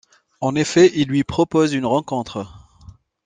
En 0.39 0.55
effet, 0.55 0.89
il 0.95 1.09
lui 1.09 1.23
propose 1.23 1.73
une 1.73 1.85
rencontre. 1.85 2.47